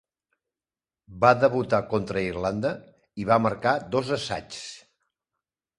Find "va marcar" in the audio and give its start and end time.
3.33-3.79